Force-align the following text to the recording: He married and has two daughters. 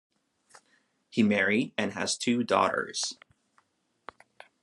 He 1.11 1.21
married 1.21 1.73
and 1.77 1.93
has 1.93 2.17
two 2.17 2.43
daughters. 2.43 3.19